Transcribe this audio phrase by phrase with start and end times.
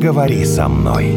[0.00, 1.14] Поговори со мной.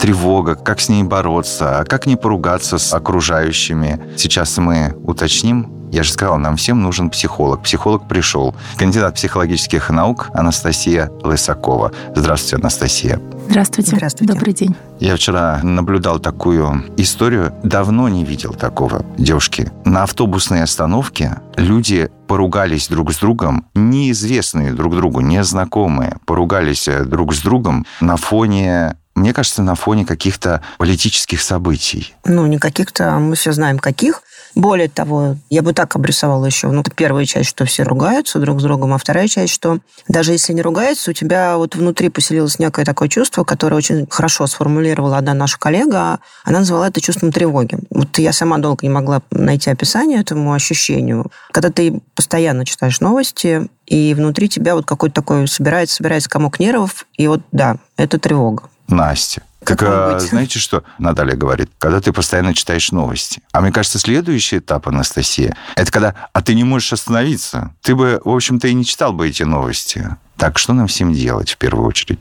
[0.00, 4.00] тревога, как с ней бороться, а как не поругаться с окружающими.
[4.16, 5.88] Сейчас мы уточним.
[5.92, 7.62] Я же сказал, нам всем нужен психолог.
[7.62, 8.54] Психолог пришел.
[8.76, 11.92] Кандидат психологических наук Анастасия Лысакова.
[12.14, 13.20] Здравствуйте, Анастасия.
[13.48, 13.96] Здравствуйте.
[13.96, 14.32] Здравствуйте.
[14.32, 14.74] Добрый день.
[15.00, 17.54] Я вчера наблюдал такую историю.
[17.62, 19.04] Давно не видел такого.
[19.18, 27.04] Девушки, на автобусной остановке люди поругались друг с другом, неизвестные друг другу, незнакомые, поругались э,
[27.04, 32.14] друг с другом на фоне мне кажется, на фоне каких-то политических событий.
[32.24, 34.22] Ну, не каких-то, а мы все знаем каких.
[34.54, 38.62] Более того, я бы так обрисовала еще, ну, первая часть, что все ругаются друг с
[38.62, 42.84] другом, а вторая часть, что даже если не ругаются, у тебя вот внутри поселилось некое
[42.84, 47.78] такое чувство, которое очень хорошо сформулировала одна наша коллега, она назвала это чувством тревоги.
[47.90, 51.32] Вот я сама долго не могла найти описание этому ощущению.
[51.50, 57.06] Когда ты постоянно читаешь новости, и внутри тебя вот какой-то такой собирается, собирается комок нервов,
[57.16, 58.70] и вот да, это тревога.
[58.88, 59.42] Настя.
[59.64, 63.40] Как, а, знаете что, Наталья говорит, когда ты постоянно читаешь новости.
[63.52, 67.72] А мне кажется, следующий этап, Анастасия, это когда, а ты не можешь остановиться.
[67.80, 70.16] Ты бы, в общем-то, и не читал бы эти новости.
[70.36, 72.18] Так что нам всем делать в первую очередь?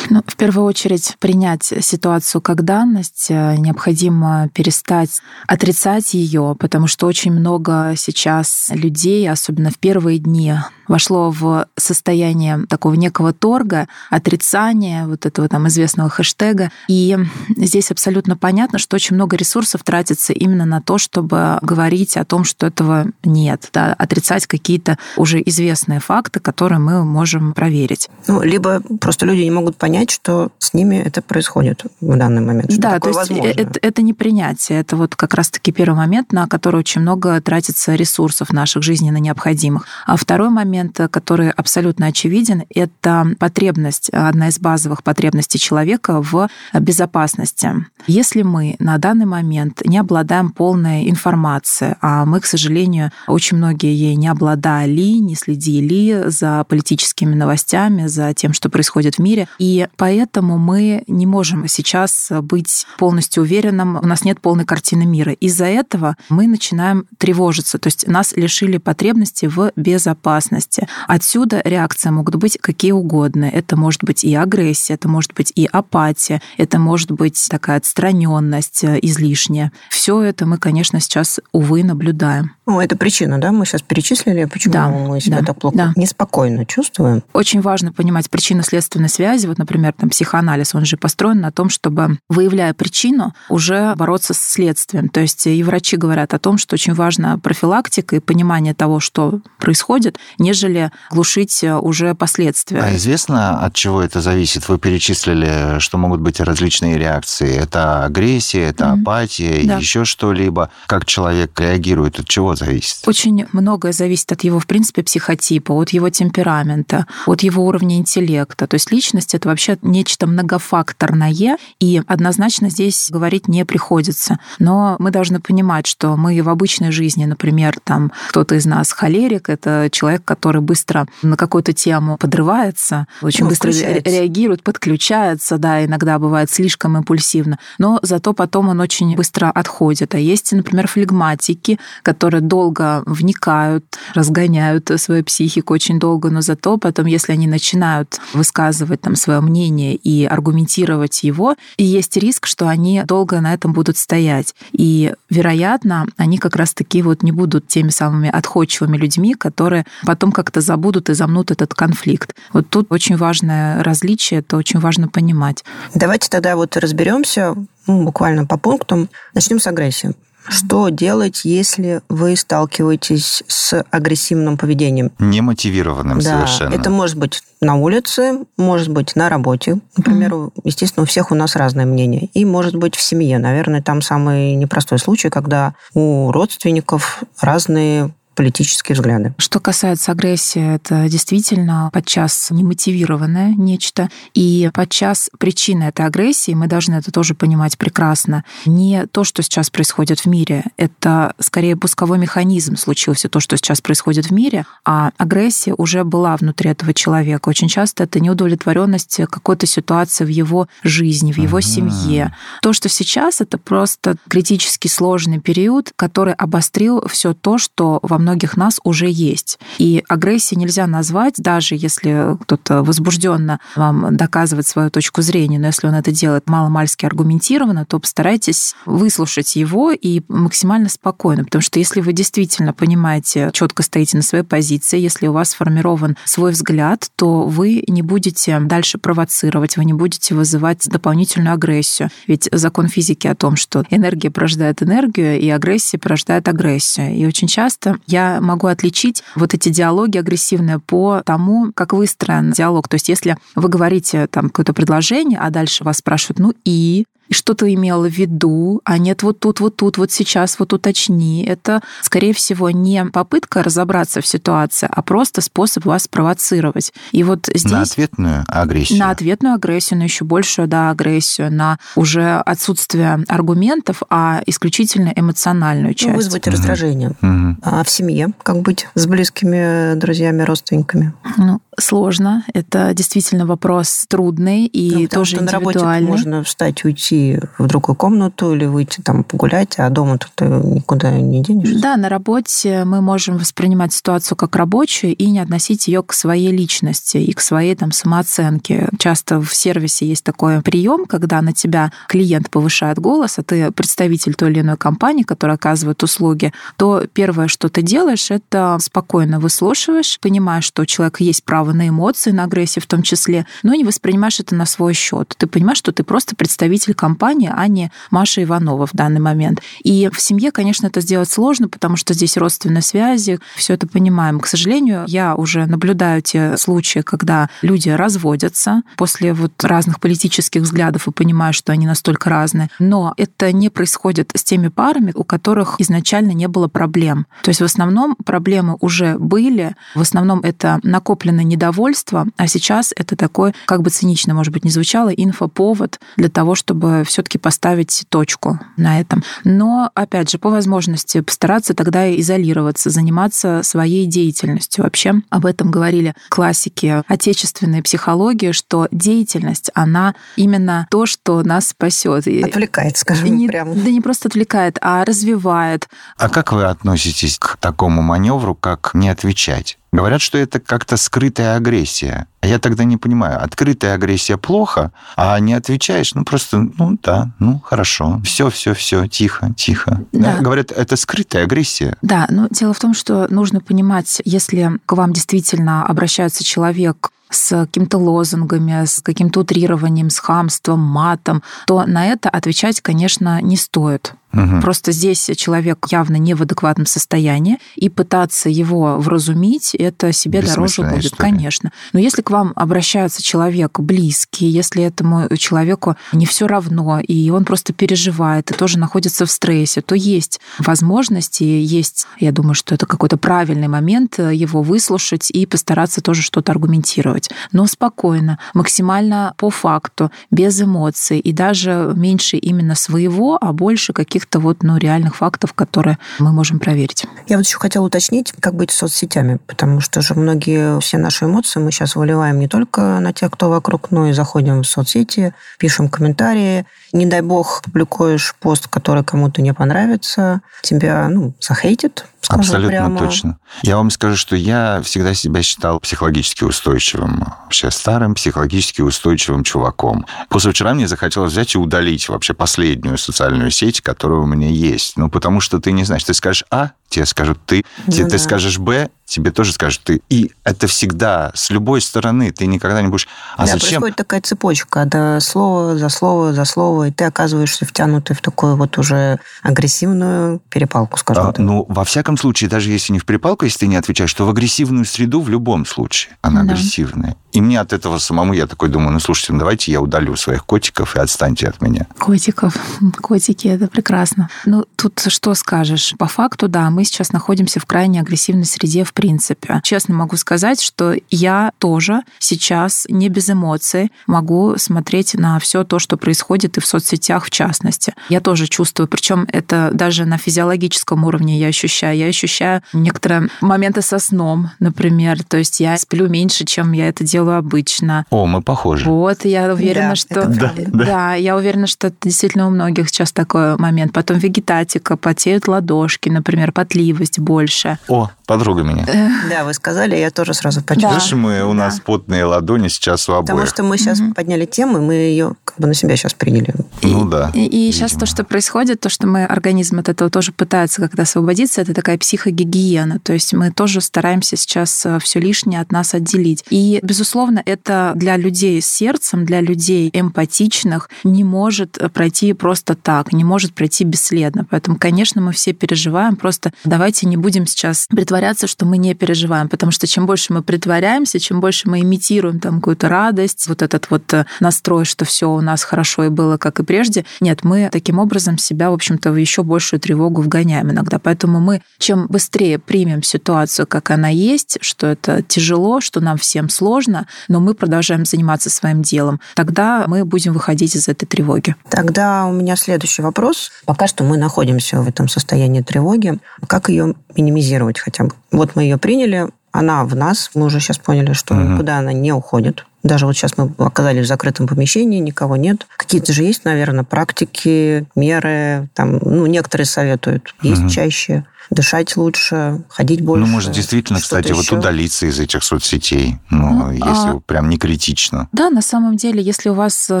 [0.10, 3.30] Ну, в первую очередь принять ситуацию как данность.
[3.30, 10.54] Необходимо перестать отрицать ее, потому что очень много сейчас людей, особенно в первые дни,
[10.92, 16.70] вошло в состояние такого некого торга, отрицания вот этого там известного хэштега.
[16.86, 17.16] И
[17.56, 22.44] здесь абсолютно понятно, что очень много ресурсов тратится именно на то, чтобы говорить о том,
[22.44, 28.10] что этого нет, да, отрицать какие-то уже известные факты, которые мы можем проверить.
[28.26, 32.70] Ну, либо просто люди не могут понять, что с ними это происходит в данный момент.
[32.76, 36.80] да, то есть это, это не принятие, это вот как раз-таки первый момент, на который
[36.80, 39.86] очень много тратится ресурсов наших жизненно необходимых.
[40.06, 47.86] А второй момент, который абсолютно очевиден, это потребность, одна из базовых потребностей человека в безопасности.
[48.06, 53.94] Если мы на данный момент не обладаем полной информацией, а мы, к сожалению, очень многие
[53.94, 59.48] ей не обладали, не следили за политическими новостями, за тем, что происходит в мире.
[59.58, 65.32] И поэтому мы не можем сейчас быть полностью уверенным, у нас нет полной картины мира.
[65.32, 70.61] Из-за этого мы начинаем тревожиться, то есть нас лишили потребности в безопасности.
[71.06, 73.44] Отсюда реакции могут быть какие угодно.
[73.44, 78.84] Это может быть и агрессия, это может быть и апатия, это может быть такая отстраненность
[78.84, 79.72] э, излишняя.
[79.90, 82.52] Все это мы, конечно, сейчас, увы, наблюдаем.
[82.66, 83.52] Ну, это причина, да?
[83.52, 85.92] Мы сейчас перечислили, почему да, мы себя да, так плохо, да.
[85.96, 87.22] неспокойно чувствуем.
[87.32, 89.46] Очень важно понимать причинно-следственной связи.
[89.46, 94.38] Вот, например, там психоанализ, он же построен на том, чтобы, выявляя причину, уже бороться с
[94.38, 95.08] следствием.
[95.08, 99.40] То есть и врачи говорят о том, что очень важна профилактика и понимание того, что
[99.58, 100.18] происходит,
[100.52, 102.80] нежели глушить уже последствия.
[102.80, 104.68] А известно, от чего это зависит?
[104.68, 107.56] Вы перечислили, что могут быть различные реакции.
[107.56, 109.00] Это агрессия, это mm-hmm.
[109.00, 109.78] апатия, да.
[109.78, 110.68] еще что-либо.
[110.86, 113.08] Как человек реагирует, от чего зависит?
[113.08, 118.66] Очень многое зависит от его, в принципе, психотипа, от его темперамента, от его уровня интеллекта.
[118.66, 124.38] То есть личность— это вообще нечто многофакторное, и однозначно здесь говорить не приходится.
[124.58, 129.48] Но мы должны понимать, что мы в обычной жизни, например, там кто-то из нас холерик,
[129.48, 136.18] это человек, который быстро на какую-то тему подрывается, очень ну, быстро реагирует, подключается, да, иногда
[136.18, 140.14] бывает слишком импульсивно, но зато потом он очень быстро отходит.
[140.14, 147.06] А есть, например, флегматики, которые долго вникают, разгоняют свою психику очень долго, но зато потом,
[147.06, 153.02] если они начинают высказывать там свое мнение и аргументировать его, и есть риск, что они
[153.06, 154.54] долго на этом будут стоять.
[154.72, 160.60] И, вероятно, они как раз-таки вот не будут теми самыми отходчивыми людьми, которые потом как-то
[160.60, 162.34] забудут и замнут этот конфликт.
[162.52, 165.64] Вот тут очень важное различие, это очень важно понимать.
[165.94, 167.54] Давайте тогда вот разберемся
[167.86, 169.08] ну, буквально по пунктам.
[169.34, 170.14] Начнем с агрессии.
[170.48, 175.12] Что делать, если вы сталкиваетесь с агрессивным поведением?
[175.18, 176.74] Немотивированным да, совершенно.
[176.74, 179.78] Это может быть на улице, может быть на работе.
[179.96, 180.60] Например, mm-hmm.
[180.64, 182.28] естественно, у всех у нас разное мнение.
[182.34, 183.38] И может быть в семье.
[183.38, 189.34] Наверное, там самый непростой случай, когда у родственников разные политические взгляды.
[189.38, 194.08] Что касается агрессии, это действительно подчас немотивированное нечто.
[194.34, 199.70] И подчас причина этой агрессии, мы должны это тоже понимать прекрасно, не то, что сейчас
[199.70, 200.64] происходит в мире.
[200.76, 206.36] Это скорее пусковой механизм случился, то, что сейчас происходит в мире, а агрессия уже была
[206.36, 207.48] внутри этого человека.
[207.48, 211.66] Очень часто это неудовлетворенность какой-то ситуации в его жизни, в его ага.
[211.66, 212.36] семье.
[212.62, 218.56] То, что сейчас, это просто критически сложный период, который обострил все то, что во многих
[218.56, 219.58] нас уже есть.
[219.78, 225.86] И агрессии нельзя назвать, даже если кто-то возбужденно вам доказывает свою точку зрения, но если
[225.86, 232.00] он это делает маломальски аргументированно, то постарайтесь выслушать его и максимально спокойно, потому что если
[232.00, 237.42] вы действительно понимаете, четко стоите на своей позиции, если у вас сформирован свой взгляд, то
[237.42, 242.10] вы не будете дальше провоцировать, вы не будете вызывать дополнительную агрессию.
[242.26, 247.14] Ведь закон физики о том, что энергия порождает энергию, и агрессия порождает агрессию.
[247.14, 252.88] И очень часто я могу отличить вот эти диалоги агрессивные по тому, как выстроен диалог.
[252.88, 257.34] То есть если вы говорите там какое-то предложение, а дальше вас спрашивают, ну и и
[257.34, 261.42] что ты имела в виду, а нет вот тут, вот тут, вот сейчас, вот уточни.
[261.42, 266.92] Это, скорее всего, не попытка разобраться в ситуации, а просто способ вас провоцировать.
[267.10, 267.72] И вот здесь...
[267.72, 268.98] На ответную агрессию.
[268.98, 275.94] На ответную агрессию, но еще большую, да, агрессию, на уже отсутствие аргументов, а исключительно эмоциональную
[275.94, 276.10] часть.
[276.10, 276.54] Ну, вызвать угу.
[276.54, 277.12] раздражение.
[277.22, 277.56] Угу.
[277.62, 281.14] А в семье как быть с близкими друзьями, родственниками?
[281.38, 282.44] Ну, сложно.
[282.52, 285.74] Это действительно вопрос трудный и ну, тоже что индивидуальный.
[285.74, 290.44] На работе можно встать, уйти в другую комнату или выйти там погулять, а дома ты
[290.44, 291.80] никуда не денешься.
[291.80, 296.52] Да, на работе мы можем воспринимать ситуацию как рабочую и не относить ее к своей
[296.52, 298.88] личности и к своей там самооценке.
[298.98, 304.34] Часто в сервисе есть такой прием, когда на тебя клиент повышает голос, а ты представитель
[304.34, 310.18] той или иной компании, которая оказывает услуги, то первое, что ты делаешь, это спокойно выслушиваешь,
[310.20, 313.72] понимаешь, что у человека есть право право на эмоции, на агрессию в том числе, но
[313.72, 315.34] не воспринимаешь это на свой счет.
[315.38, 319.60] Ты понимаешь, что ты просто представитель компании, а не Маша Иванова в данный момент.
[319.84, 324.40] И в семье, конечно, это сделать сложно, потому что здесь родственные связи, все это понимаем.
[324.40, 331.06] К сожалению, я уже наблюдаю те случаи, когда люди разводятся после вот разных политических взглядов
[331.06, 332.70] и понимаю, что они настолько разные.
[332.80, 337.26] Но это не происходит с теми парами, у которых изначально не было проблем.
[337.44, 343.16] То есть в основном проблемы уже были, в основном это накопленный недовольство, а сейчас это
[343.16, 348.04] такой, как бы цинично, может быть, не звучало, инфоповод для того, чтобы все таки поставить
[348.08, 349.22] точку на этом.
[349.44, 354.84] Но, опять же, по возможности постараться тогда изолироваться, заниматься своей деятельностью.
[354.84, 362.26] Вообще об этом говорили классики отечественной психологии, что деятельность, она именно то, что нас спасет.
[362.26, 363.74] Отвлекает, скажем не, прямо.
[363.74, 365.88] Да не просто отвлекает, а развивает.
[366.16, 369.78] А как вы относитесь к такому маневру, как не отвечать?
[369.92, 372.26] Говорят, что это как-то скрытая агрессия.
[372.40, 377.30] А я тогда не понимаю, открытая агрессия плохо, а не отвечаешь, ну просто, ну да,
[377.38, 380.02] ну хорошо, все, все, все, тихо, тихо.
[380.12, 380.38] Да.
[380.40, 381.96] Говорят, это скрытая агрессия.
[382.00, 387.66] Да, но дело в том, что нужно понимать, если к вам действительно обращается человек с
[387.66, 394.14] какими-то лозунгами, с каким-то утрированием, с хамством, матом, то на это отвечать, конечно, не стоит.
[394.32, 394.60] Угу.
[394.60, 400.82] Просто здесь человек явно не в адекватном состоянии, и пытаться его вразумить, это себе дороже
[400.82, 401.30] будет, история.
[401.30, 401.72] конечно.
[401.92, 407.44] Но если к вам обращается человек близкий, если этому человеку не все равно, и он
[407.44, 412.86] просто переживает, и тоже находится в стрессе, то есть возможности, есть, я думаю, что это
[412.86, 417.30] какой-то правильный момент его выслушать и постараться тоже что-то аргументировать.
[417.52, 424.21] Но спокойно, максимально по факту, без эмоций, и даже меньше именно своего, а больше каких
[424.22, 427.04] каких-то вот, ну, реальных фактов, которые мы можем проверить.
[427.26, 431.24] Я вот еще хотела уточнить, как быть с соцсетями, потому что же многие, все наши
[431.24, 435.34] эмоции мы сейчас выливаем не только на тех, кто вокруг, но и заходим в соцсети,
[435.58, 436.64] пишем комментарии.
[436.92, 442.98] Не дай бог, публикуешь пост, который кому-то не понравится, тебя, ну, захейтит, Абсолютно прямо.
[442.98, 443.38] точно.
[443.62, 450.06] Я вам скажу, что я всегда себя считал психологически устойчивым, вообще старым психологически устойчивым чуваком.
[450.28, 454.96] После вчера мне захотелось взять и удалить вообще последнюю социальную сеть, которая у меня есть.
[454.96, 458.10] Ну, потому что ты не знаешь, ты скажешь А, тебе скажут ты, ну, ты, да.
[458.10, 460.00] ты скажешь Б, тебе тоже скажут ты.
[460.08, 462.30] И это всегда с любой стороны.
[462.32, 463.08] Ты никогда не будешь...
[463.36, 463.68] А да, зачем?
[463.68, 468.56] происходит такая цепочка, да, слово за слово за слово, и ты оказываешься втянутый в такую
[468.56, 471.38] вот уже агрессивную перепалку, скажем а, так.
[471.38, 474.30] Ну, во всяком случае, даже если не в перепалку, если ты не отвечаешь, то в
[474.30, 476.52] агрессивную среду в любом случае она да.
[476.52, 477.16] агрессивная.
[477.32, 480.44] И мне от этого самому, я такой думаю, ну, слушайте, ну, давайте я удалю своих
[480.44, 481.86] котиков и отстаньте от меня.
[481.98, 482.54] Котиков.
[483.00, 484.28] Котики, это прекрасно.
[484.44, 485.94] Ну, тут что скажешь?
[485.98, 489.60] По факту, да, мы мы сейчас находимся в крайне агрессивной среде в принципе.
[489.62, 495.78] Честно могу сказать, что я тоже сейчас не без эмоций могу смотреть на все то,
[495.78, 497.94] что происходит и в соцсетях в частности.
[498.08, 501.96] Я тоже чувствую, причем это даже на физиологическом уровне я ощущаю.
[501.96, 505.22] Я ощущаю некоторые моменты со сном, например.
[505.22, 508.06] То есть я сплю меньше, чем я это делаю обычно.
[508.10, 508.90] О, мы похожи.
[508.90, 510.20] Вот, я уверена, Да, что...
[510.22, 510.84] это Да, правда.
[510.84, 513.92] Да, я уверена, что это действительно у многих сейчас такой момент.
[513.92, 517.78] Потом вегетатика, потеют ладошки, например, потливость больше.
[517.88, 518.86] О, подруга меня.
[519.28, 520.98] Да, вы сказали, я тоже сразу почувствовала.
[520.98, 523.50] Слышишь, мы, у нас потные ладони сейчас у Потому обоих.
[523.50, 526.54] что мы сейчас подняли тему, и мы ее как бы на себя сейчас приняли.
[526.82, 527.30] Ну да.
[527.34, 531.02] И, и сейчас то, что происходит, то, что мы организм от этого тоже пытается как-то
[531.02, 533.00] освободиться, это такая психогигиена.
[533.00, 536.44] То есть мы тоже стараемся сейчас все лишнее от нас отделить.
[536.50, 543.12] И, безусловно, это для людей с сердцем, для людей эмпатичных не может пройти просто так,
[543.12, 544.46] не может пройти бесследно.
[544.48, 546.16] Поэтому, конечно, мы все переживаем.
[546.16, 550.42] Просто давайте не будем сейчас притворяться, что мы не переживаем, потому что чем больше мы
[550.42, 555.30] притворяемся, чем больше мы имитируем там какую-то радость, вот этот вот э, настрой, что все
[555.30, 557.04] у нас хорошо и было как и прежде.
[557.20, 560.98] Нет, мы таким образом себя, в общем-то, в еще большую тревогу вгоняем иногда.
[560.98, 566.48] Поэтому мы чем быстрее примем ситуацию, как она есть, что это тяжело, что нам всем
[566.48, 571.56] сложно, но мы продолжаем заниматься своим делом, тогда мы будем выходить из этой тревоги.
[571.68, 573.50] Тогда у меня следующий вопрос.
[573.64, 576.18] Пока что мы находимся в этом состоянии тревоги.
[576.46, 578.12] Как ее минимизировать хотя бы?
[578.30, 580.30] Вот мы ее приняли, она в нас.
[580.34, 581.54] Мы уже сейчас поняли, что Мгм.
[581.54, 582.66] никуда она не уходит.
[582.82, 585.66] Даже вот сейчас мы оказались в закрытом помещении, никого нет.
[585.76, 588.68] Какие-то же есть, наверное, практики, меры.
[588.74, 590.68] Там, ну, некоторые советуют есть Мгм.
[590.68, 593.26] чаще, дышать лучше, ходить больше.
[593.26, 594.56] Ну, может, действительно, кстати, вот еще.
[594.56, 598.28] удалиться из этих соцсетей, ну, Ну, если а- прям не критично.
[598.32, 600.00] Да, на самом деле, если у вас э,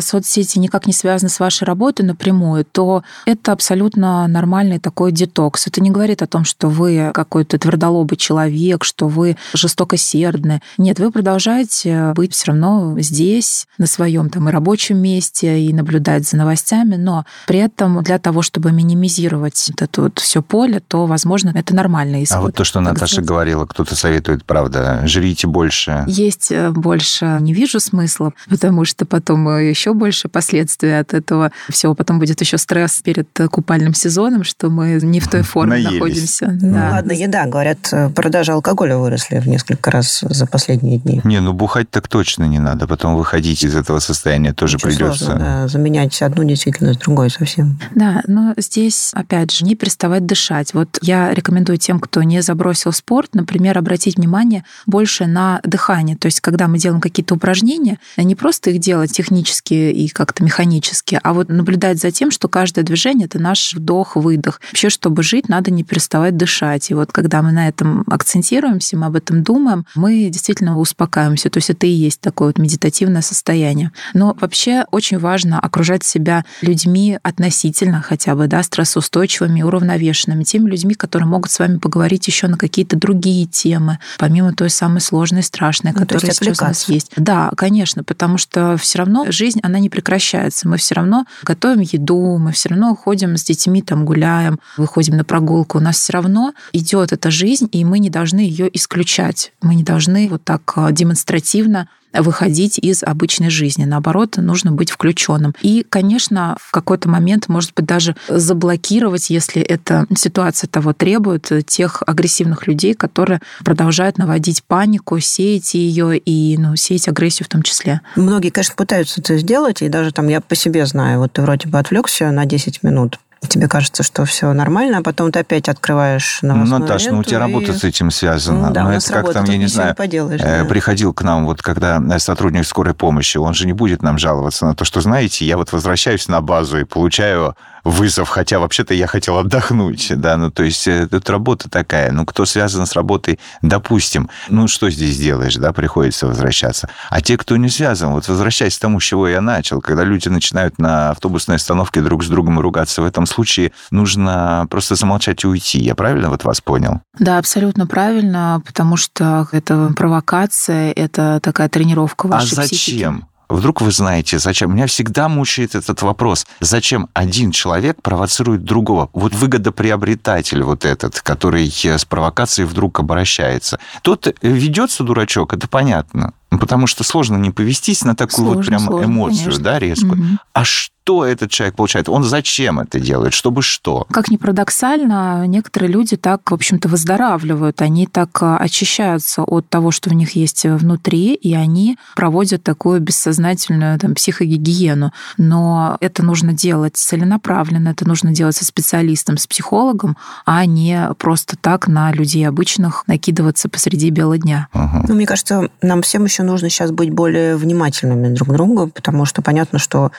[0.00, 5.66] соцсети никак не связаны с вашей работой напрямую, то это абсолютно нормальный такой детокс.
[5.66, 10.62] Это не говорит о том, что вы какой-то твердолобый человек, что вы жестокосердны.
[10.78, 16.26] Нет, вы продолжаете быть все равно здесь, на своем там и рабочем месте, и наблюдать
[16.28, 21.06] за новостями, но при этом для того, чтобы минимизировать вот это вот все поле, то,
[21.06, 22.38] возможно, это нормальный исход.
[22.38, 23.28] А вот то, что так Наташа сказать.
[23.28, 26.04] говорила, кто-то советует, правда, жрите больше.
[26.06, 31.52] Есть э, больше не вижу смысла, потому что потом э, еще больше последствий от этого
[31.70, 31.94] всего.
[31.94, 35.92] Потом будет еще стресс перед э, купальным сезоном, что мы не в той форме Наелись.
[35.92, 36.46] находимся.
[36.60, 36.90] Ну, Да.
[36.92, 37.46] ладно, еда.
[37.46, 41.20] Говорят, продажи алкоголя выросли в несколько раз за последние дни.
[41.24, 42.86] Не, ну бухать так точно не надо.
[42.86, 45.24] Потом выходить из этого состояния тоже Очень придется.
[45.24, 47.78] сложно, да, заменять одну действительно с другой совсем.
[47.94, 50.74] Да, но здесь, опять же, не переставать дышать.
[50.74, 56.16] Вот я рекомендую тем, кто не забросил спорт, например, обратить внимание больше на дыхание.
[56.16, 61.18] То есть, когда мы делаем какие-то упражнения, не просто их делать технически и как-то механически,
[61.22, 64.60] а вот наблюдать за тем, что каждое движение— это наш вдох-выдох.
[64.70, 66.90] Вообще, чтобы жить, надо не переставать дышать.
[66.90, 71.50] И вот когда мы на этом акцентируемся, мы об этом думаем, мы действительно успокаиваемся.
[71.50, 73.92] То есть это и есть такое вот медитативное состояние.
[74.14, 80.94] Но вообще очень важно окружать себя людьми относительно хотя бы, да, стрессоустойчивыми, уравновешенными, теми людьми,
[80.94, 85.92] которые могут с вами поговорить еще на какие-то другие темы, помимо той самой сложной, страшной,
[85.92, 87.12] Ну, то которая есть сейчас у нас есть.
[87.16, 90.68] Да, конечно, потому что все равно жизнь, она не прекращается.
[90.68, 95.24] Мы все равно готовим еду, мы все равно ходим с детьми, там гуляем, выходим на
[95.24, 95.78] прогулку.
[95.78, 99.52] У нас все равно идет эта жизнь, и мы не должны ее исключать.
[99.62, 103.84] Мы не должны вот так э, демонстративно выходить из обычной жизни.
[103.84, 105.54] Наоборот, нужно быть включенным.
[105.62, 112.02] И, конечно, в какой-то момент, может быть, даже заблокировать, если эта ситуация того требует, тех
[112.06, 118.00] агрессивных людей, которые продолжают наводить панику, сеять ее и ну, сеять агрессию в том числе.
[118.16, 121.68] Многие, конечно, пытаются это сделать, и даже там я по себе знаю, вот ты вроде
[121.68, 126.38] бы отвлекся на 10 минут, тебе кажется, что все нормально, а потом ты опять открываешь
[126.42, 128.68] Ну, новостную Наташ, ну у ленту тебя и- работа с этим связана.
[128.68, 130.40] Ну да, Но у это как там, я не знаю, поделаешь.
[130.42, 130.68] э, да.
[130.68, 134.74] приходил к нам, вот когда сотрудник скорой помощи, он же не будет нам жаловаться на
[134.74, 139.38] то, что, знаете, я вот возвращаюсь на базу и получаю вызов, хотя вообще-то я хотел
[139.38, 144.30] отдохнуть, да, ну, то есть э, тут работа такая, ну, кто связан с работой, допустим,
[144.48, 146.88] ну, что здесь делаешь, да, приходится возвращаться.
[147.10, 150.28] А те, кто не связан, вот возвращаясь к тому, с чего я начал, когда люди
[150.28, 155.46] начинают на автобусной остановке друг с другом ругаться, в этом случае нужно просто замолчать и
[155.46, 155.80] уйти.
[155.80, 157.00] Я правильно вот вас понял?
[157.18, 163.31] Да, абсолютно правильно, потому что это провокация, это такая тренировка А вашей психики.
[163.52, 164.74] Вдруг вы знаете, зачем?
[164.74, 166.46] Меня всегда мучает этот вопрос.
[166.60, 169.10] Зачем один человек провоцирует другого?
[169.12, 173.78] Вот выгодоприобретатель вот этот, который э, с провокацией вдруг обращается.
[174.00, 176.32] Тот э, ведется дурачок, это понятно.
[176.50, 179.64] Потому что сложно не повестись на такую вот Сложно, прям сложно, эмоцию, конечно.
[179.64, 180.16] да, резкую.
[180.16, 180.38] Мгм.
[180.52, 184.06] А что что этот человек получает, он зачем это делает, чтобы что.
[184.10, 189.90] Как ни парадоксально, некоторые люди так, в общем-то, выздоравливают, они так а, очищаются от того,
[189.90, 195.12] что в них есть внутри, и они проводят такую бессознательную там, психогигиену.
[195.38, 201.56] Но это нужно делать целенаправленно, это нужно делать со специалистом, с психологом, а не просто
[201.56, 204.68] так на людей обычных накидываться посреди бела дня.
[204.72, 205.06] Угу.
[205.08, 209.24] Ну, мне кажется, нам всем еще нужно сейчас быть более внимательными друг к другу, потому
[209.24, 210.12] что понятно, что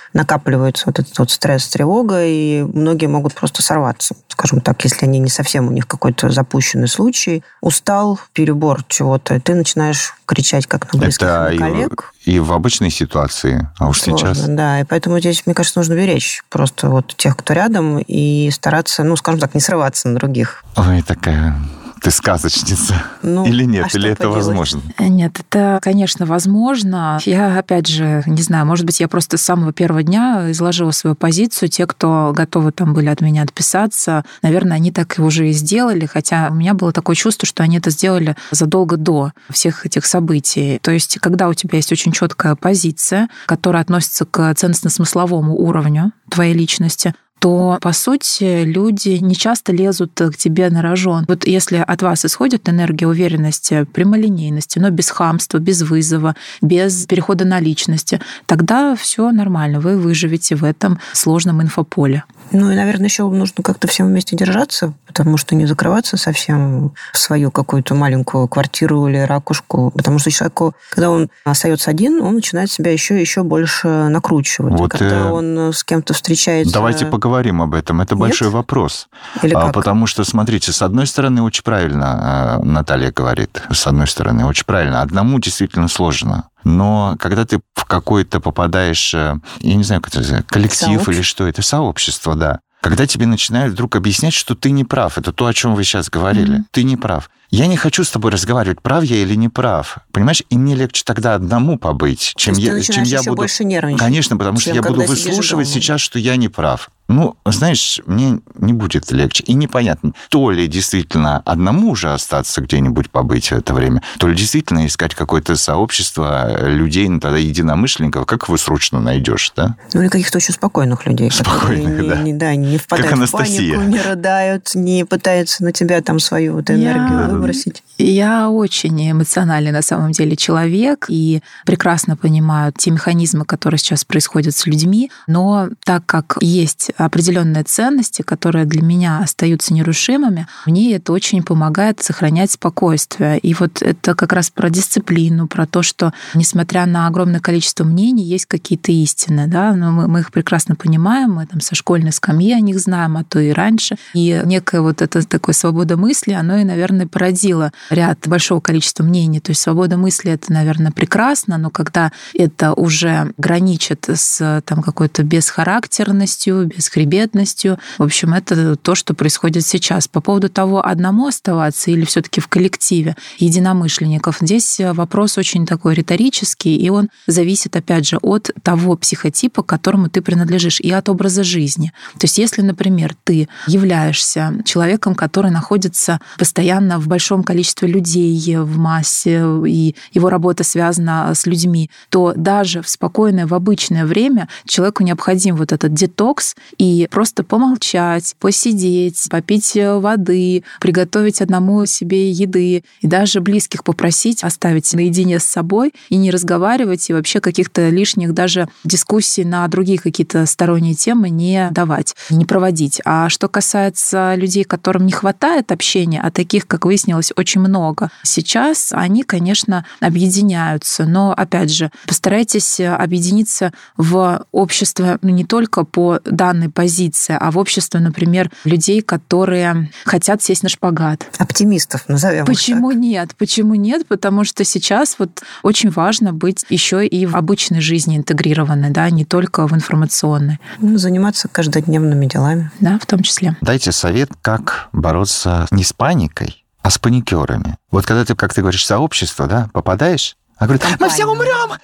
[0.73, 4.15] накапливается вот этот вот стресс, тревога, и многие могут просто сорваться.
[4.27, 9.39] Скажем так, если они не совсем у них какой-то запущенный случай, устал, перебор чего-то, и
[9.39, 12.13] ты начинаешь кричать как на близких Это на коллег.
[12.25, 14.47] И, и в обычной ситуации, а уж Сложно, сейчас.
[14.47, 19.03] Да, и поэтому здесь, мне кажется, нужно беречь просто вот тех, кто рядом, и стараться,
[19.03, 20.63] ну, скажем так, не срываться на других.
[20.75, 21.55] Ой, такая
[22.03, 23.01] ты сказочница.
[23.21, 23.85] Ну, Или нет?
[23.85, 24.45] А Или это поделать?
[24.45, 24.81] возможно?
[24.97, 27.17] Э, нет, это, конечно, возможно.
[27.23, 31.15] Я, опять же, не знаю, может быть, я просто с самого первого дня изложила свою
[31.15, 31.69] позицию.
[31.69, 36.05] Те, кто готовы там были от меня отписаться, наверное, они так и уже и сделали,
[36.05, 40.79] хотя у меня было такое чувство, что они это сделали задолго до всех этих событий.
[40.81, 46.53] То есть, когда у тебя есть очень четкая позиция, которая относится к ценностно-смысловому уровню твоей
[46.53, 47.13] личности,
[47.43, 51.25] то, по сути, люди не часто лезут к тебе на рожон.
[51.27, 57.43] Вот если от вас исходит энергия уверенности, прямолинейности, но без хамства, без вызова, без перехода
[57.43, 62.23] на личности, тогда все нормально, вы выживете в этом сложном инфополе.
[62.53, 67.17] Ну и, наверное, еще нужно как-то всем вместе держаться, потому что не закрываться совсем в
[67.17, 72.71] свою какую-то маленькую квартиру или ракушку, потому что человеку, когда он остается один, он начинает
[72.71, 74.79] себя еще еще больше накручивать.
[74.79, 75.31] Вот, когда э...
[75.31, 76.73] он с кем-то встречается...
[76.73, 78.01] Давайте поговорим об этом.
[78.01, 78.21] Это Нет?
[78.21, 79.07] большой вопрос.
[79.41, 79.73] Или а, как?
[79.73, 84.65] Потому что, смотрите, с одной стороны, очень правильно э, Наталья говорит, с одной стороны, очень
[84.65, 85.01] правильно.
[85.01, 86.49] Одному действительно сложно.
[86.63, 91.47] Но когда ты в какой-то попадаешь, э, я не знаю, как это коллектив или что
[91.47, 95.53] это, сообщество, да, когда тебе начинают вдруг объяснять, что ты не прав, это то, о
[95.53, 96.65] чем вы сейчас говорили, mm-hmm.
[96.71, 97.29] ты не прав.
[97.53, 99.99] Я не хочу с тобой разговаривать, прав я или не прав.
[100.11, 103.35] Понимаешь, и мне легче тогда одному побыть, чем я, чем я буду.
[103.35, 106.89] Больше нервничать, Конечно, потому что я буду выслушивать сейчас, что я не прав.
[107.09, 109.43] Ну, знаешь, мне не будет легче.
[109.43, 114.35] И непонятно, то ли действительно одному уже остаться где-нибудь побыть в это время, то ли
[114.35, 118.25] действительно искать какое-то сообщество людей, ну, тогда единомышленников.
[118.25, 119.75] Как вы срочно найдешь, да?
[119.93, 121.29] Ну, или каких-то очень спокойных людей.
[121.29, 122.15] Спокойных, не, да.
[122.21, 126.53] Не, да, не впадают как в панику, не рыдают, не пытаются на тебя там свою
[126.55, 127.42] вот энергию я...
[127.43, 127.83] выбросить.
[127.97, 134.55] Я очень эмоциональный на самом деле человек и прекрасно понимаю те механизмы, которые сейчас происходят
[134.55, 141.13] с людьми, но так как есть определенные ценности, которые для меня остаются нерушимыми, мне это
[141.13, 143.37] очень помогает сохранять спокойствие.
[143.39, 148.23] И вот это как раз про дисциплину, про то, что несмотря на огромное количество мнений,
[148.23, 152.53] есть какие-то истины, да, но мы, мы их прекрасно понимаем, мы там со школьной скамьи
[152.53, 153.97] о них знаем, а то и раньше.
[154.13, 159.39] И некая вот эта такой свобода мысли, оно и, наверное, породило ряд большого количества мнений.
[159.39, 165.23] То есть свобода мысли это, наверное, прекрасно, но когда это уже граничит с там какой-то
[165.23, 170.09] бесхарактерностью, бесхребетностью, в общем, это то, что происходит сейчас.
[170.09, 175.93] По поводу того, одному оставаться или все таки в коллективе единомышленников, здесь вопрос очень такой
[175.93, 181.07] риторический, и он зависит, опять же, от того психотипа, к которому ты принадлежишь, и от
[181.07, 181.93] образа жизни.
[182.19, 188.77] То есть если, например, ты являешься человеком, который находится постоянно в большом количестве людей, в
[188.79, 195.03] массе, и его работа связана с людьми, то даже в спокойное, в обычное время человеку
[195.03, 203.07] необходим вот этот детокс и просто помолчать, посидеть, попить воды, приготовить одному себе еды и
[203.07, 208.69] даже близких попросить оставить наедине с собой и не разговаривать, и вообще каких-то лишних даже
[208.83, 213.01] дискуссий на другие какие-то сторонние темы не давать, не проводить.
[213.05, 218.91] А что касается людей, которым не хватает общения, а таких, как выяснилось, очень много, сейчас
[218.91, 221.05] они, конечно, объединяются.
[221.05, 227.57] Но, опять же, постарайтесь объединиться в общество ну, не только по данной позиции, а в
[227.57, 231.27] общество, например, людей, которые хотят сесть на шпагат.
[231.37, 232.99] Оптимистов, назовем Почему так.
[232.99, 233.35] нет?
[233.37, 234.07] Почему нет?
[234.07, 239.25] Потому что сейчас вот очень важно быть еще и в обычной жизни интегрированной, да, не
[239.25, 240.59] только в информационной.
[240.79, 242.71] Ну, заниматься каждодневными делами.
[242.79, 243.55] Да, в том числе.
[243.61, 247.77] Дайте совет, как бороться не с паникой, а с паникерами.
[247.89, 251.71] Вот когда ты, как ты говоришь, сообщество, да, попадаешь, а говорит, мы все умрем!
[251.71, 251.77] А,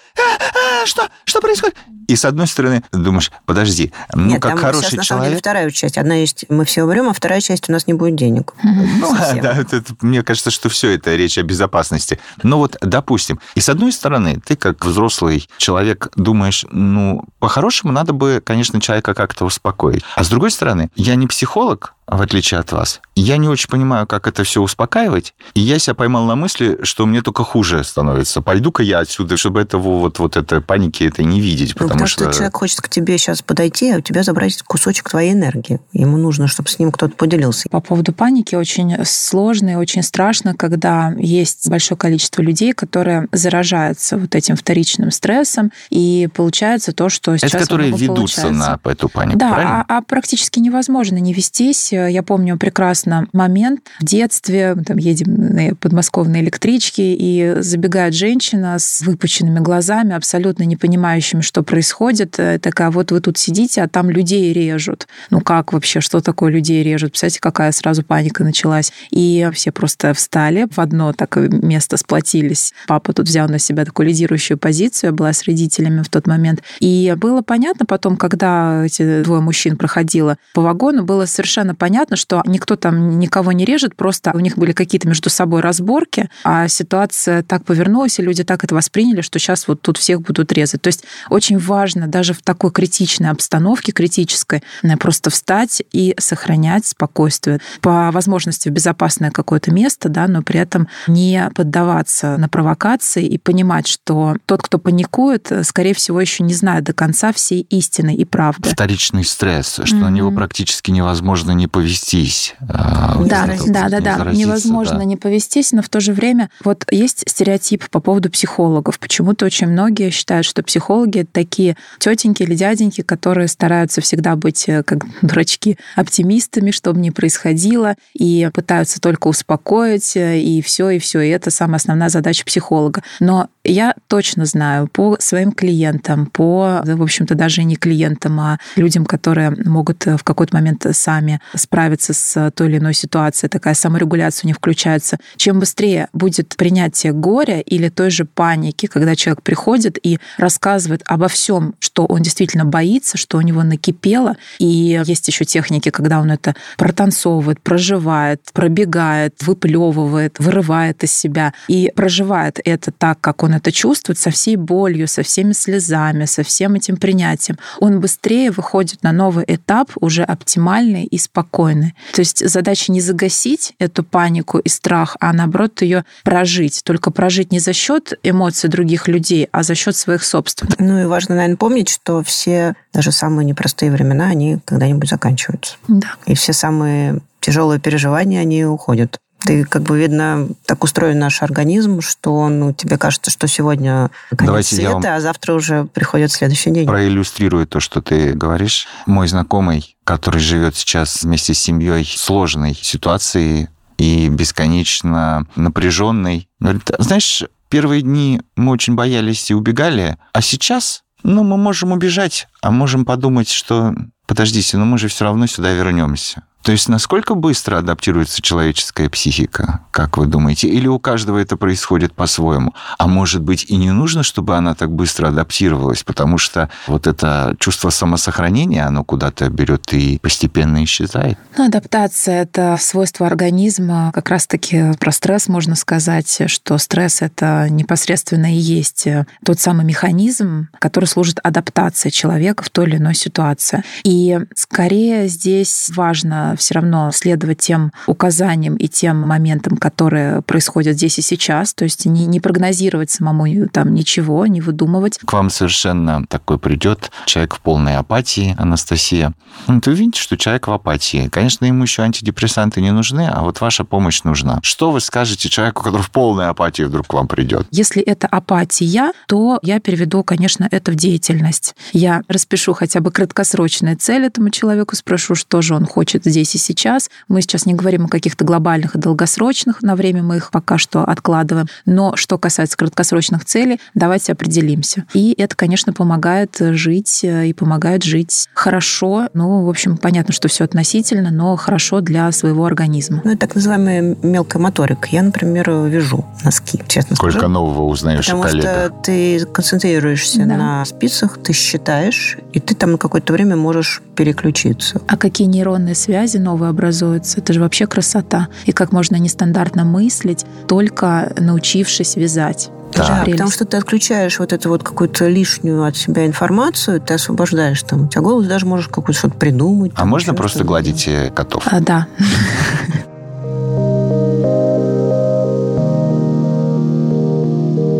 [0.84, 1.08] а, что?
[1.26, 1.76] Что происходит?
[2.08, 5.30] И с одной стороны думаешь, подожди, ну Нет, как там хороший сейчас, на самом человек...
[5.32, 5.98] деле, вторая часть.
[5.98, 8.54] Одна есть, мы все умрем, а вторая часть, у нас не будет денег.
[8.64, 9.42] Ну, Совсем.
[9.42, 12.20] да, это- это- мне кажется, что все это речь о безопасности.
[12.42, 18.14] Но вот, допустим, и с одной стороны, ты как взрослый человек думаешь, ну, по-хорошему надо
[18.14, 20.04] бы, конечно, человека как-то успокоить.
[20.16, 23.02] А с другой стороны, я не психолог, в отличие от вас.
[23.16, 25.34] Я не очень понимаю, как это все успокаивать.
[25.54, 28.42] И я себя поймал на мысли, что мне только хуже становится.
[28.42, 31.70] Пойду-ка я отсюда, чтобы этого вот, вот этой паники этой не видеть.
[31.70, 32.32] Ну, Потому, потому что...
[32.34, 35.80] человек хочет к тебе сейчас подойти, а у тебя забрать кусочек твоей энергии.
[35.92, 37.70] Ему нужно, чтобы с ним кто-то поделился.
[37.70, 44.18] По поводу паники очень сложно и очень страшно, когда есть большое количество людей, которые заражаются
[44.18, 48.80] вот этим вторичным стрессом, и получается то, что сейчас это которые ведутся получается.
[48.84, 49.86] на эту панику, Да, правильно?
[49.88, 51.94] а, а практически невозможно не вестись.
[52.08, 58.78] Я помню прекрасно момент в детстве, мы там едем на подмосковной электричке, и забегает женщина
[58.80, 62.40] с выпученными глазами, абсолютно не понимающими, что происходит.
[62.40, 65.08] Э, Такая, вот вы тут сидите, а там людей режут.
[65.30, 67.12] Ну как вообще, что такое людей режут?
[67.12, 68.92] Представляете, какая сразу паника началась.
[69.12, 72.74] И все просто встали в одно такое место, сплотились.
[72.88, 76.62] Папа тут взял на себя такую лидирующую позицию, я была с родителями в тот момент.
[76.80, 82.42] И было понятно потом, когда эти двое мужчин проходило по вагону, было совершенно понятно, что
[82.46, 87.44] никто там никого не режет, просто у них были какие-то между собой разборки, а ситуация
[87.44, 90.82] так повернулась, и люди так это восприняли, что сейчас вот тут всех будут резать.
[90.82, 96.86] То есть очень важно даже в такой критичной обстановке, критической, э, просто встать и сохранять
[96.86, 97.60] спокойствие.
[97.82, 103.38] По возможности в безопасное какое-то место, да, но при этом не поддаваться на провокации и
[103.38, 108.16] понимать, что тот, кто паникует, э, скорее всего, еще не знает до конца всей истины
[108.16, 108.70] и правды.
[108.70, 112.56] Вторичный стресс, что на него практически невозможно не повестись.
[112.68, 114.32] а, вот Да, это да, да, да.
[114.32, 115.04] Невозможно да.
[115.06, 119.00] не повестись, но в то же время вот есть стереотип по поводу психологов.
[119.00, 124.84] Почему-то очень многие считают, что психологи такие тетеньки или дяденьки, которые стараются всегда быть э,
[124.84, 131.22] как дурачки оптимистами, чтобы не происходило, и пытаются только успокоить, э, и все, и все.
[131.22, 133.04] И это самая основная задача психолога.
[133.20, 139.06] Но я точно знаю по своим клиентам, по, в общем-то, даже не клиентам, а людям,
[139.06, 144.48] которые могут э, в какой-то момент сами справиться с той или иной ситуацией, такая саморегуляция
[144.48, 145.18] них включается.
[145.38, 151.28] Чем быстрее будет принятие горя или той же паники, когда человек приходит и рассказывает обо
[151.28, 156.32] всем, что он действительно боится, что у него накипело, и есть еще техники, когда он
[156.32, 163.72] это протанцовывает, проживает, пробегает, выплевывает, вырывает из себя и проживает это так, как он это
[163.72, 169.12] чувствует, со всей болью, со всеми слезами, со всем этим принятием, он быстрее выходит на
[169.12, 171.94] новый этап, уже оптимальный и спокойный.
[172.14, 176.82] То есть задача не загасить эту панику и страх, а наоборот ее прожить.
[176.84, 180.80] Только прожить не за счет эмоций других людей, а за счет своих собственных.
[180.80, 185.76] Ну и важно, наверное, помнить, что все, даже самые непростые времена, они когда-нибудь заканчиваются.
[185.88, 186.16] Да.
[186.26, 189.20] И все самые тяжелые переживания, они уходят.
[189.40, 194.46] Ты, как бы, видно, так устроен наш организм, что ну, тебе кажется, что сегодня конец
[194.46, 196.88] Давайте света, а завтра уже приходит следующий день.
[196.88, 198.88] проиллюстрирую то, что ты говоришь.
[199.06, 206.90] Мой знакомый, который живет сейчас вместе с семьей в сложной ситуации и бесконечно напряженной, говорит,
[207.00, 212.72] знаешь, первые дни мы очень боялись и убегали, а сейчас, ну, мы можем убежать, а
[212.72, 213.94] можем подумать, что
[214.26, 216.44] подождите, но мы же все равно сюда вернемся.
[216.64, 220.68] То есть насколько быстро адаптируется человеческая психика, как вы думаете?
[220.68, 222.74] Или у каждого это происходит по-своему?
[222.98, 227.56] А может быть и не нужно, чтобы она так быстро адаптировалась, потому что вот это
[227.60, 231.40] чувство самосохранения, оно куда-то берет и постепенно исчезает?
[231.58, 234.12] Ну, адаптация— это свойство организма.
[234.14, 239.08] Как раз-таки про стресс можно сказать, что стресс— это непосредственно и есть
[239.46, 243.84] тот самый механизм, который служит адаптации человека в той или иной ситуации.
[244.04, 251.20] И скорее здесь важно все равно следовать тем указаниям и тем моментам, которые происходят здесь
[251.20, 255.20] и сейчас, то есть не, не прогнозировать самому там ничего, не выдумывать.
[255.20, 259.34] К вам совершенно такой придет человек в полной апатии, Анастасия.
[259.68, 261.30] Вот Вы видите, что человек в апатии.
[261.30, 264.60] Конечно, ему еще антидепрессанты не нужны, а вот ваша помощь нужна.
[264.64, 267.68] Что вы скажете человеку, который в полной апатии вдруг к вам придет?
[267.72, 271.76] Если это апатия, то я переведу, конечно, это в деятельность.
[271.94, 276.56] Я распишу хотя бы краткосрочные цели этому человеку, спрошу, что же он хочет здесь здесь
[276.56, 277.10] и сейчас.
[277.28, 281.04] Мы сейчас не говорим о каких-то глобальных и долгосрочных, на время мы их пока что
[281.04, 281.68] откладываем.
[281.86, 285.04] Но что касается краткосрочных целей, давайте определимся.
[285.14, 289.28] И это, конечно, помогает жить э, и помогает жить хорошо.
[289.34, 293.22] Ну, в общем, понятно, что все относительно, но хорошо для своего организма.
[293.24, 295.10] Ну, это так называемая мелкая моторика.
[295.12, 297.52] Я, например, вяжу носки, честно Сколько скажу.
[297.54, 298.72] нового узнаешь Потому о коллегах.
[298.72, 300.58] что ты концентрируешься Да.
[300.58, 305.02] на спицах, ты считаешь, и ты там на какое-то время можешь переключиться.
[305.08, 307.40] А какие нейронные связи новые образуются?
[307.40, 308.48] Это же вообще красота.
[308.66, 312.70] И как можно нестандартно мыслить, только научившись вязать.
[312.94, 313.32] Да, прелесть.
[313.32, 318.06] потому что ты отключаешь вот эту вот какую-то лишнюю от себя информацию, ты освобождаешь там.
[318.06, 319.92] У тебя голос даже можешь какое-то что-то придумать.
[319.96, 321.64] А там, можно просто гладить котов?
[321.68, 322.08] А, да.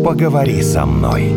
[0.04, 1.32] Поговори со мной.